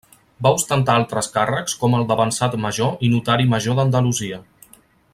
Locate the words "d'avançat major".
2.13-3.07